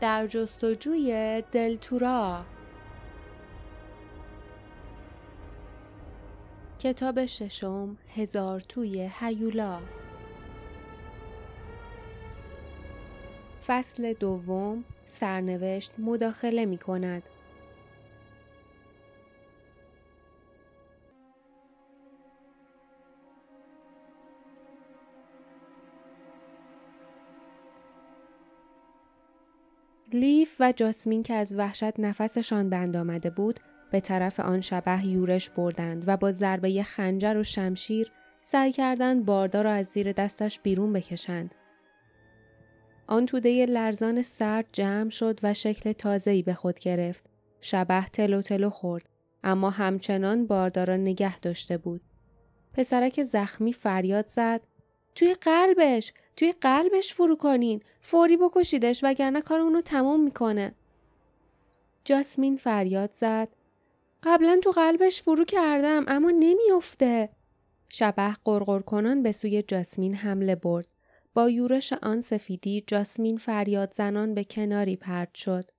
[0.00, 2.44] در جستجوی دلتورا
[6.78, 9.80] کتاب ششم هزار توی هیولا.
[13.66, 17.22] فصل دوم سرنوشت مداخله می کند
[30.14, 33.60] لیف و جاسمین که از وحشت نفسشان بند آمده بود
[33.90, 39.64] به طرف آن شبه یورش بردند و با ضربه خنجر و شمشیر سعی کردند باردار
[39.64, 41.54] را از زیر دستش بیرون بکشند.
[43.06, 47.24] آن توده لرزان سرد جمع شد و شکل تازه‌ای به خود گرفت.
[47.60, 49.08] شبه تلو تلو خورد
[49.44, 52.00] اما همچنان باردار را نگه داشته بود.
[52.72, 54.60] پسرک زخمی فریاد زد
[55.20, 57.82] توی قلبش توی قلبش فرو کنین.
[58.00, 60.74] فوری بکشیدش وگرنه کار اونو تموم می‌کنه.
[62.04, 63.48] جاسمین فریاد زد.
[64.22, 67.28] قبلا تو قلبش فرو کردم اما نمیافته.
[67.88, 70.86] شبه قرقر کنان به سوی جاسمین حمله برد.
[71.34, 75.70] با یورش آن سفیدی جاسمین فریاد زنان به کناری پرد شد.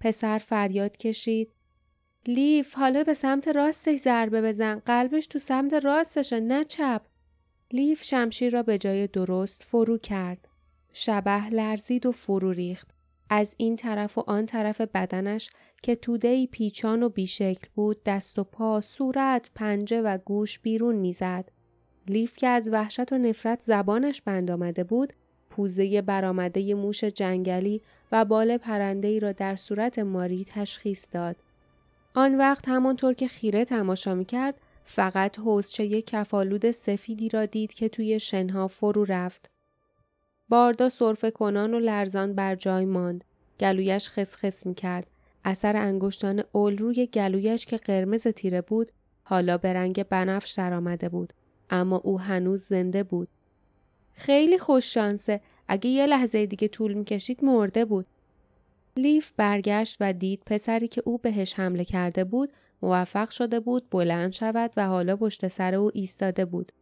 [0.00, 1.52] پسر فریاد کشید.
[2.26, 4.78] لیف حالا به سمت راستش ضربه بزن.
[4.78, 7.02] قلبش تو سمت راستشه نه چپ.
[7.72, 10.48] لیف شمشیر را به جای درست فرو کرد.
[10.92, 12.90] شبه لرزید و فرو ریخت.
[13.30, 15.50] از این طرف و آن طرف بدنش
[15.82, 21.48] که تودهی پیچان و بیشکل بود دست و پا، صورت، پنجه و گوش بیرون می‌زد.
[22.08, 25.12] لیف که از وحشت و نفرت زبانش بند آمده بود
[25.50, 31.36] پوزه برآمده موش جنگلی و بال پرنده را در صورت ماری تشخیص داد.
[32.14, 37.88] آن وقت همانطور که خیره تماشا می کرد فقط حوزچه کفالود سفیدی را دید که
[37.88, 39.50] توی شنها فرو رفت.
[40.48, 43.24] باردا صرف کنان و لرزان بر جای ماند.
[43.60, 45.06] گلویش خسخس می کرد.
[45.44, 48.92] اثر انگشتان اول روی گلویش که قرمز تیره بود
[49.22, 51.32] حالا به رنگ بنفش درآمده بود.
[51.70, 53.28] اما او هنوز زنده بود.
[54.12, 55.40] خیلی خوش شانسه.
[55.68, 58.06] اگه یه لحظه دیگه طول می‌کشید مرده بود.
[58.96, 62.52] لیف برگشت و دید پسری که او بهش حمله کرده بود
[62.82, 66.72] موفق شده بود بلند شود و حالا پشت سر او ایستاده بود.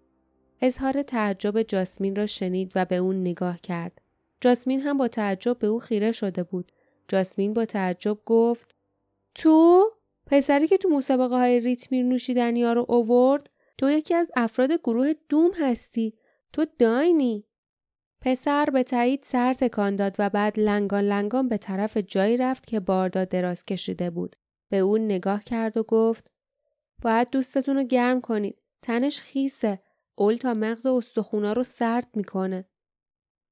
[0.60, 4.00] اظهار تعجب جاسمین را شنید و به اون نگاه کرد.
[4.41, 6.72] جاسمین هم با تعجب به او خیره شده بود.
[7.08, 8.75] جاسمین با تعجب گفت
[9.34, 9.91] تو؟
[10.26, 15.12] پسری که تو مسابقه های ریتمیر نوشیدنی ها رو اوورد؟ تو یکی از افراد گروه
[15.28, 16.14] دوم هستی.
[16.53, 17.44] تو داینی.
[18.20, 22.80] پسر به تایید سر تکان داد و بعد لنگان لنگان به طرف جایی رفت که
[22.80, 24.36] باردا دراز کشیده بود.
[24.72, 26.33] به اون نگاه کرد و گفت
[27.03, 28.62] باید دوستتون رو گرم کنید.
[28.83, 29.83] تنش خیسه.
[30.19, 32.65] اول تا مغز استخونا رو سرد می‌کنه.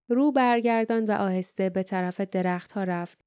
[0.08, 3.24] رو برگردان و آهسته به طرف درخت ها رفت.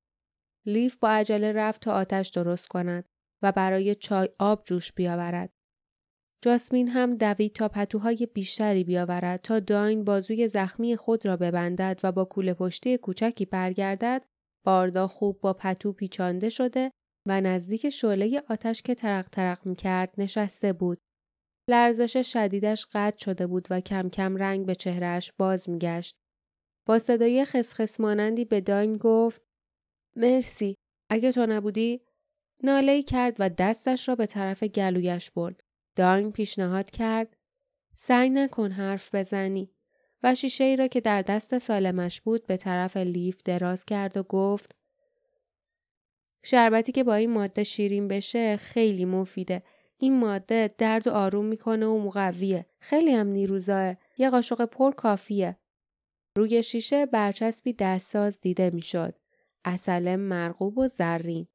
[0.66, 3.06] لیف با عجله رفت تا آتش درست کند
[3.42, 5.54] و برای چای آب جوش بیاورد.
[6.42, 12.12] جاسمین هم دوید تا پتوهای بیشتری بیاورد تا داین بازوی زخمی خود را ببندد و
[12.12, 14.25] با کوله پشتی کوچکی برگردد
[14.64, 16.92] باردا خوب با پتو پیچانده شده
[17.28, 20.97] و نزدیک شعله آتش که ترق ترق می کرد نشسته بود.
[21.69, 26.16] لرزش شدیدش قطع شده بود و کم کم رنگ به چهرهش باز می گشت.
[26.88, 29.41] با صدای خسخس مانندی به داین گفت
[30.16, 30.75] مرسی
[31.09, 32.01] اگه تو نبودی
[32.63, 35.63] ناله کرد و دستش را به طرف گلویش برد.
[35.95, 37.38] داین پیشنهاد کرد
[37.95, 39.69] سعی نکن حرف بزنی
[40.23, 44.23] و شیشه ای را که در دست سالمش بود به طرف لیف دراز کرد و
[44.23, 44.75] گفت
[46.44, 49.64] شربتی که با این ماده شیرین بشه خیلی مفیده.
[49.98, 52.66] این ماده درد و آروم می‌کنه و مقویه.
[52.80, 53.96] خیلی هم نیروزاه.
[54.18, 55.58] یه قاشق پر کافیه.
[56.38, 59.16] روی شیشه برچسبی دستساز دیده می‌شد.
[59.66, 61.48] اصل مرغوب و زرین.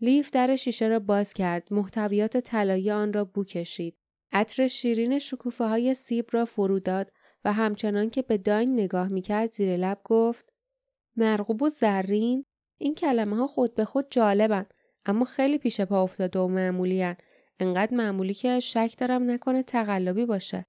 [0.00, 1.68] لیف در شیشه را باز کرد.
[1.70, 3.96] محتویات طلایی آن را بو کشید.
[4.32, 7.12] عطر شیرین شکوفه های سیب را فرو داد
[7.44, 10.52] و همچنان که به داین نگاه می‌کرد زیر لب گفت
[11.16, 12.44] مرغوب و زرین
[12.78, 14.66] این کلمه ها خود به خود جالبن
[15.06, 17.16] اما خیلی پیش پا افتاده و معمولی هن.
[17.58, 20.66] انقدر معمولی که شک دارم نکنه تقلبی باشه.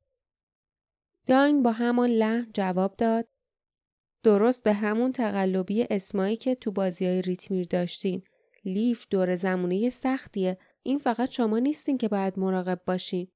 [1.28, 3.28] داین با همان لحن جواب داد
[4.24, 8.24] درست به همون تقلبی اسمایی که تو بازی های ریتمیر داشتین.
[8.66, 10.58] لیف دور زمونه سختیه.
[10.84, 13.28] این فقط شما نیستین که باید مراقب باشین.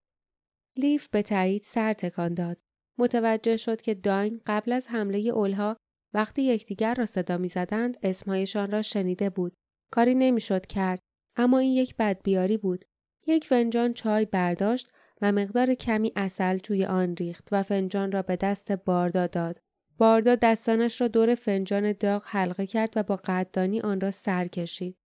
[0.77, 2.57] لیف به تایید سر تکان داد.
[2.97, 5.77] متوجه شد که داین قبل از حمله اولها
[6.13, 9.53] وقتی یکدیگر را صدا می‌زدند اسمهایشان را شنیده بود
[9.91, 10.99] کاری نمی‌شد کرد
[11.35, 12.85] اما این یک بدبیاری بود
[13.27, 14.91] یک فنجان چای برداشت
[15.21, 19.59] و مقدار کمی اصل توی آن ریخت و فنجان را به دست باردا داد
[19.97, 24.97] باردا دستانش را دور فنجان داغ حلقه کرد و با قدردانی آن را سر کشید.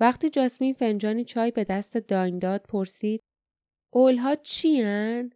[0.00, 3.20] وقتی جاسمین فنجانی چای به دست داین داد پرسید
[3.92, 5.30] اولها چی هن؟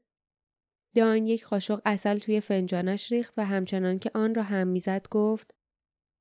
[0.94, 5.50] داین یک قاشق اصل توی فنجانش ریخت و همچنان که آن را هم می‌زد گفت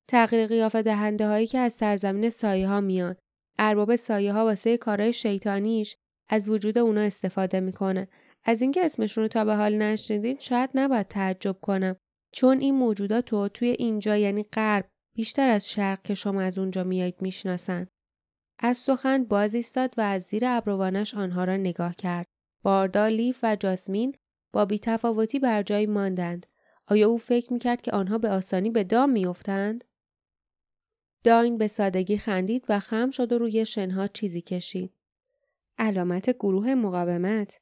[0.10, 3.16] تغییر قیافه دهنده هایی که از سرزمین سایه ها میان.
[3.60, 5.96] ارباب سایه ها واسه کارهای شیطانیش
[6.30, 8.08] از وجود اونا استفاده می‌کنه.
[8.46, 11.96] از اینکه اسمشون رو تا به حال نشنیدین شاید نباید تعجب کنم.
[12.34, 16.84] چون این موجودات رو توی اینجا یعنی غرب بیشتر از شرق که شما از اونجا
[16.84, 17.88] میایید می‌شناسن.
[18.60, 22.26] از سخن باز ایستاد و از زیر ابروانش آنها را نگاه کرد.
[22.64, 24.16] باردا لیف و جاسمین
[24.54, 26.46] با بیتفاوتی بر جای ماندند
[26.88, 29.84] آیا او فکر می‌کرد که آنها به آسانی به دام میافتند
[31.24, 34.94] داین به سادگی خندید و خم شد و روی شنها چیزی کشید
[35.78, 37.60] علامت گروه مقاومت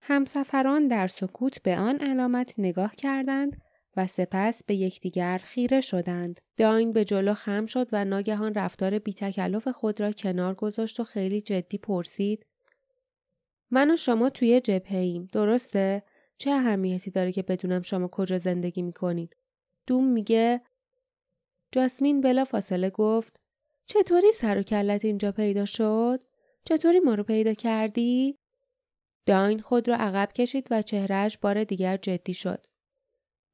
[0.00, 3.62] همسفران در سکوت به آن علامت نگاه کردند
[3.96, 6.40] و سپس به یکدیگر خیره شدند.
[6.56, 11.40] داین به جلو خم شد و ناگهان رفتار بیتکلف خود را کنار گذاشت و خیلی
[11.40, 12.46] جدی پرسید
[13.70, 15.28] من و شما توی جبهه ایم.
[15.32, 16.02] درسته؟
[16.40, 19.28] چه اهمیتی داره که بدونم شما کجا زندگی می‌کنین؟
[19.86, 20.60] دوم میگه
[21.72, 23.40] جاسمین بلا فاصله گفت
[23.86, 26.20] چطوری سر و کلت اینجا پیدا شد؟
[26.64, 28.38] چطوری ما رو پیدا کردی؟
[29.26, 32.66] داین خود را عقب کشید و چهرهش بار دیگر جدی شد.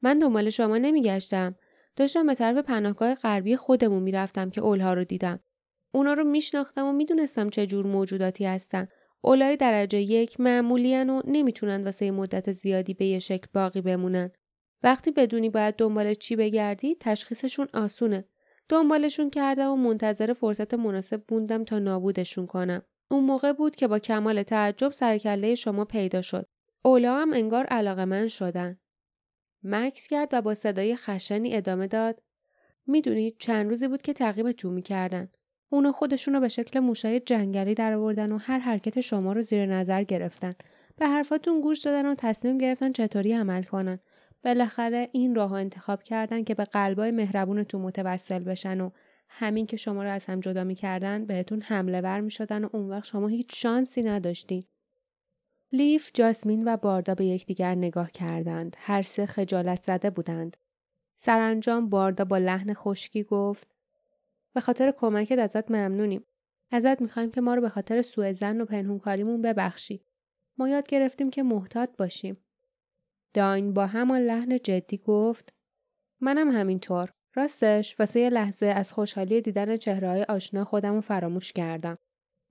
[0.02, 1.54] من دنبال شما نمیگشتم.
[1.96, 5.40] داشتم به طرف پناهگاه غربی خودمون می‌رفتم که اولها رو دیدم.
[5.92, 8.88] اونا رو میشناختم و می‌دونستم چه جور موجوداتی هستن.
[9.20, 14.30] اولای درجه یک معمولیان و نمی‌تونن واسه مدت زیادی به یه شکل باقی بمونن.
[14.82, 18.24] وقتی بدونی باید دنبال چی بگردی تشخیصشون آسونه.
[18.68, 22.82] دنبالشون کردم و منتظر فرصت مناسب بوندم تا نابودشون کنم.
[23.10, 26.46] اون موقع بود که با کمال تعجب سرکله شما پیدا شد.
[26.84, 28.78] اولا هم انگار علاقه من شدن.
[29.62, 32.22] مکس کرد و با صدای خشنی ادامه داد.
[32.86, 35.28] می‌دونید چند روزی بود که تعقیبتون می‌کردن.
[35.70, 40.02] اونا خودشون رو به شکل موشای جنگلی در و هر حرکت شما رو زیر نظر
[40.02, 40.52] گرفتن.
[40.96, 43.98] به حرفاتون گوش دادن و تصمیم گرفتن چطوری عمل کنن.
[44.44, 48.90] بالاخره این راه انتخاب کردن که به قلبای مهربونتون متوسل بشن و
[49.28, 53.04] همین که شما رو از هم جدا می‌کردن بهتون حمله ور می‌شدن و اون وقت
[53.04, 54.64] شما هیچ شانسی نداشتین.
[55.72, 58.76] لیف، جاسمین و باردا به یکدیگر نگاه کردند.
[58.78, 60.56] هر سه خجالت زده بودند.
[61.16, 63.75] سرانجام باردا با لحن خشکی گفت
[64.56, 66.24] به خاطر کمکت ازت ممنونیم.
[66.70, 70.02] ازت می‌خوایم که ما رو به خاطر سوء زن و پنهونکاریمون ببخشی.
[70.58, 72.36] ما یاد گرفتیم که محتاط باشیم.
[73.34, 75.54] داین با همان لحن جدی گفت
[76.20, 77.10] منم همینطور.
[77.34, 81.96] راستش واسه یه لحظه از خوشحالی دیدن چهرههای آشنا خودم رو فراموش کردم.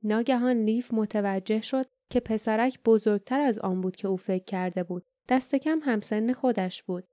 [0.04, 5.04] ناگهان لیف متوجه شد که پسرک بزرگتر از آن بود که او فکر کرده بود.
[5.30, 7.04] دست کم همسن خودش بود.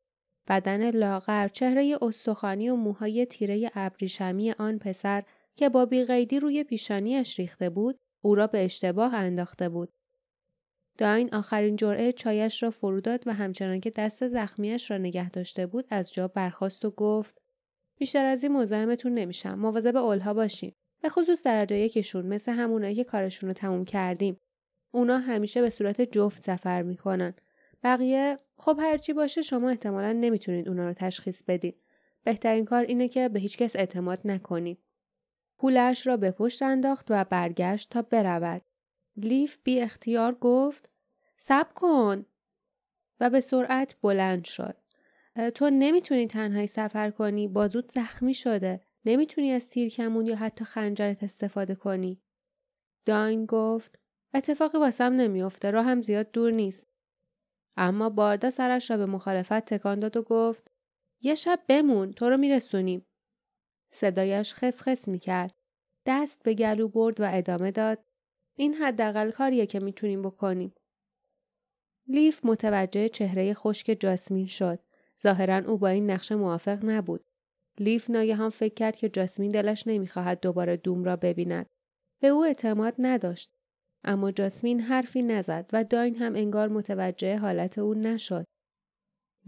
[0.48, 5.22] بدن لاغر، چهره استخوانی و موهای تیره ابریشمی آن پسر
[5.56, 9.92] که با بیقیدی روی پیشانیش ریخته بود، او را به اشتباه انداخته بود.
[10.98, 15.66] داین آخرین جرعه چایش را فرو داد و همچنان که دست زخمیش را نگه داشته
[15.66, 17.38] بود از جا برخاست و گفت
[17.98, 20.72] بیشتر از این مزاحمتون نمیشم مواظب اولها باشین.
[21.02, 24.36] به خصوص درجه یکشون مثل همونایی که کارشون رو تموم کردیم.
[24.90, 27.34] اونا همیشه به صورت جفت سفر می‌کنن.
[27.82, 31.80] بقیه خب هرچی باشه شما احتمالا نمی‌تونید اونا رو تشخیص بدید
[32.24, 34.78] بهترین کار اینه که به هیچ کس اعتماد نکنید
[35.58, 38.62] پولش را به پشت انداخت و برگشت تا برود.
[39.16, 40.92] لیف بی اختیار گفت
[41.36, 42.26] سب کن.
[43.20, 44.76] و به سرعت بلند شد.
[45.54, 48.80] تو نمی‌تونی تنهایی سفر کنی بازود زخمی شده.
[49.04, 52.22] نمی‌تونی از تیر کمون یا حتی خنجرت استفاده کنی.
[53.04, 53.98] داین گفت
[54.34, 56.91] اتفاقی واسم نمیافته راهم زیاد دور نیست.
[57.76, 60.70] اما باردا سرش را به مخالفت تکان داد و گفت
[61.20, 63.06] یه شب بمون تو رو میرسونیم.
[63.92, 65.54] صدایش خسخس می‌کرد.
[66.06, 68.04] دست به گلو برد و ادامه داد
[68.56, 70.74] این حداقل کاریه که می‌تونیم بکنیم.
[72.06, 74.78] لیف متوجه چهره خشک جاسمین شد.
[75.22, 77.24] ظاهرا او با این نقشه موافق نبود.
[77.78, 81.66] لیف ناگهان فکر کرد که جاسمین دلش نمی‌خواهد دوباره دوم را ببیند.
[82.20, 83.50] به او اعتماد نداشت.
[84.04, 88.44] اما جاسمین حرفی نزد و داین هم انگار متوجه حالت او نشد.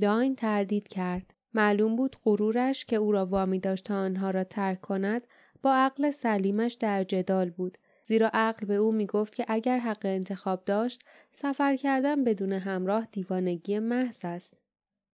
[0.00, 1.34] داین تردید کرد.
[1.54, 5.26] معلوم بود غرورش که او را وامی داشت تا آنها را ترک کند
[5.62, 7.78] با عقل سلیمش در جدال بود.
[8.02, 13.08] زیرا عقل به او می گفت که اگر حق انتخاب داشت سفر کردن بدون همراه
[13.12, 14.56] دیوانگی محض است.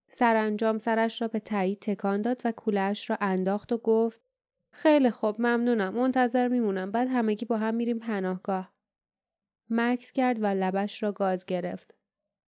[0.07, 4.21] سرانجام سرش را به تایید تکان داد و کولش را انداخت و گفت
[4.71, 6.91] خیلی خوب ممنونم منتظر میمونم.
[6.91, 8.73] بعد همگی با هم میریم پناهگاه.
[9.71, 11.95] مکس کرد و لبش را گاز گرفت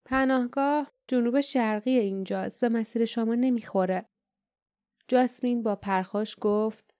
[0.05, 4.05] پناهگاه جنوب شرقی اینجاست به مسیر شما نمی‌خوره
[5.07, 6.95] جاسمین با پرخاش گفت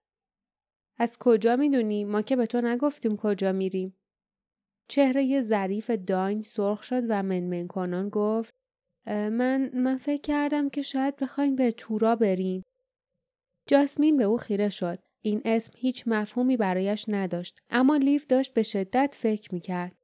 [0.97, 3.95] از کجا می‌دونی؟ ما که به تو نگفتیم کجا میریم.
[4.89, 8.53] چهره ظریف داین سرخ شد و منمن کنان گفت
[9.07, 12.63] من من فکر کردم که شاید بخواین به تورا بریم.
[13.69, 14.99] جاسمین به او خیره شد.
[15.21, 19.95] این اسم هیچ مفهومی برایش نداشت اما لیف داشت به شدت فکر می‌کرد.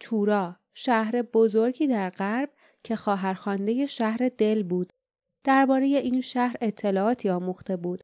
[0.00, 2.50] تورا شهر بزرگی در غرب
[2.84, 4.92] که خواهرخوانده شهر دل بود.
[5.44, 8.00] درباره این شهر اطلاعاتی آموخته بود.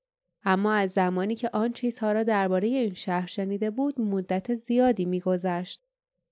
[0.49, 5.81] اما از زمانی که آن چیزها را درباره این شهر شنیده بود مدت زیادی میگذشت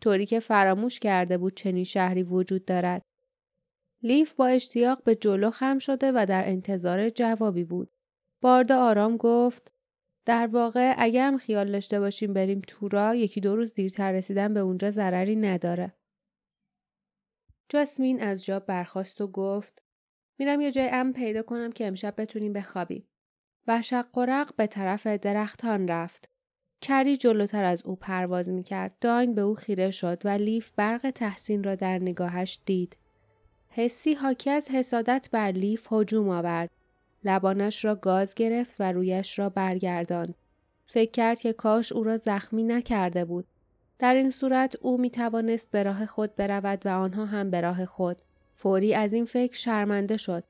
[0.00, 3.02] طوری که فراموش کرده بود چنین شهری وجود دارد
[4.02, 7.90] لیف با اشتیاق به جلو خم شده و در انتظار جوابی بود
[8.40, 9.72] بارد آرام گفت
[10.24, 14.60] در واقع اگر هم خیال داشته باشیم بریم تورا یکی دو روز دیرتر رسیدن به
[14.60, 15.94] اونجا ضرری نداره
[17.68, 19.82] جاسمین از جا برخواست و گفت
[20.38, 23.08] میرم یه جای امن پیدا کنم که امشب بتونیم بخوابیم
[23.68, 26.30] و شق به طرف درختان رفت.
[26.80, 28.94] کری جلوتر از او پرواز می کرد.
[29.00, 32.96] داین به او خیره شد و لیف برق تحسین را در نگاهش دید.
[33.68, 36.70] حسی حاکی از حسادت بر لیف هجوم آورد.
[37.24, 40.34] لبانش را گاز گرفت و رویش را برگرداند.
[40.86, 43.46] فکر کرد که کاش او را زخمی نکرده بود.
[43.98, 47.86] در این صورت او می توانست به راه خود برود و آنها هم به راه
[47.86, 48.16] خود.
[48.56, 50.44] فوری از این فکر شرمنده شد.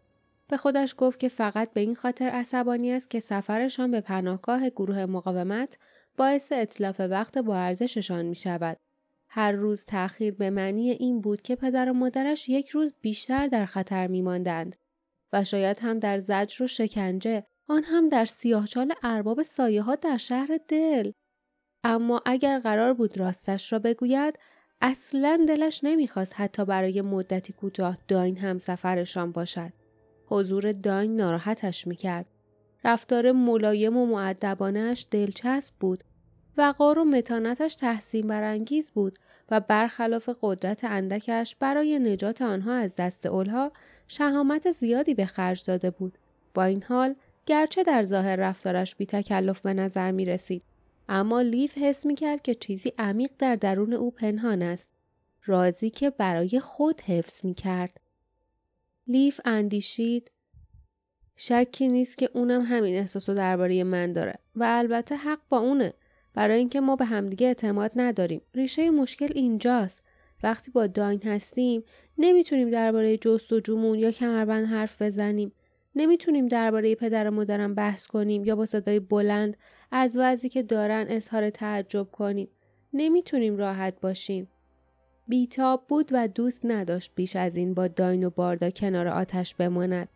[0.48, 5.06] به خودش گفت که فقط به این خاطر عصبانی است که سفرشان به پناهگاه گروه
[5.06, 5.78] مقاومت
[6.16, 8.76] باعث اطلاف وقت با ارزششان می شود.
[9.28, 13.66] هر روز تأخیر به معنی این بود که پدر و مادرش یک روز بیشتر در
[13.66, 14.76] خطر می ماندند
[15.34, 20.16] و شاید هم در زجر و شکنجه آن هم در سیاهچال ارباب سایه ها در
[20.16, 21.12] شهر دل.
[21.84, 24.38] اما اگر قرار بود راستش را بگوید
[24.80, 29.72] اصلا دلش نمی‌خواست حتی برای مدتی کوتاه داین هم سفرشان باشد.
[30.26, 32.26] حضور داین ناراحتش می‌کرد.
[32.84, 36.04] رفتار ملایم و معدبانش دلچسب بود.
[36.56, 39.18] وقار و متانتش تحسین برانگیز بود
[39.50, 43.72] و برخلاف قدرت اندکش برای نجات آنها از دست اولها
[44.08, 46.18] شهامت زیادی به خرج داده بود.
[46.54, 47.14] با این حال
[47.46, 50.62] گرچه در ظاهر رفتارش بی تکلف به نظر می رسید.
[51.08, 54.88] اما لیف حس می کرد که چیزی عمیق در درون او پنهان است.
[55.44, 58.00] رازی که برای خود حفظ می کرد.
[59.06, 60.30] لیف اندیشید
[61.36, 65.92] شکی نیست که اونم همین احساس رو درباره من داره و البته حق با اونه
[66.34, 70.02] برای اینکه ما به همدیگه اعتماد نداریم ریشه مشکل اینجاست
[70.42, 71.84] وقتی با داین هستیم
[72.18, 75.52] نمی‌تونیم درباره جست و جمون یا کمربند حرف بزنیم
[75.96, 79.56] نمی‌تونیم درباره پدر و مادرم بحث کنیم یا با صدای بلند
[79.90, 82.48] از وضعی که دارن اظهار تعجب کنیم
[82.92, 84.48] نمی‌تونیم راحت باشیم
[85.28, 90.08] بیتاب بود و دوست نداشت بیش از این با داین و باردا کنار آتش بماند.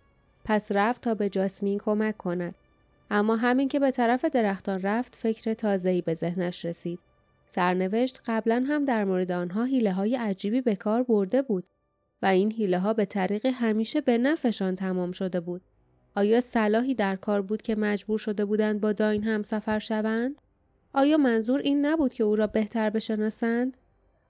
[0.44, 2.54] پس رفت تا به جاسمین کمک کند.
[3.10, 6.98] اما همین که به طرف درختان رفت فکر تازه‌ای به ذهنش رسید.
[7.44, 11.64] سرنوشت قبلا هم در مورد آنها حیله های عجیبی به کار برده بود
[12.22, 15.62] و این حیله ها به طریق همیشه به نفعشان تمام شده بود.
[16.14, 20.40] آیا صلاحی در کار بود که مجبور شده بودند با داین هم سفر شوند؟
[20.92, 23.76] آیا منظور این نبود که او را بهتر بشناسند؟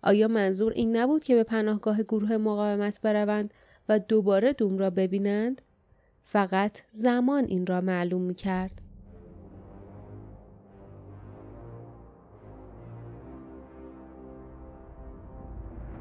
[0.02, 3.54] آیا منظور این نبود که به پناهگاه گروه مقاومت بروند
[3.88, 5.62] و دوباره دوم را ببینند؟
[6.22, 8.87] فقط زمان این را معلوم می کرد.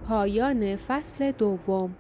[0.08, 1.96] پایان فصل دوم.